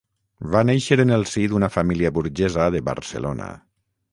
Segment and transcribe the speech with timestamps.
[0.53, 3.53] Va néixer en el si d'una família burgesa de Barcelona.